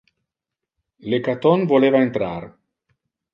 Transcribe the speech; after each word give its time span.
Le 1.13 1.19
catton 1.27 1.67
voleva 1.73 2.01
entrar. 2.07 2.41